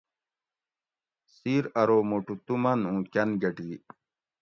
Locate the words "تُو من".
2.45-2.79